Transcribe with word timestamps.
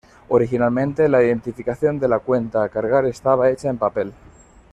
Originalmente 0.29 1.07
la 1.07 1.21
identificación 1.21 1.99
de 1.99 2.07
la 2.07 2.17
cuenta 2.17 2.63
a 2.63 2.69
cargar 2.69 3.05
estaba 3.05 3.51
hecha 3.51 3.69
en 3.69 3.77
papel. 3.77 4.11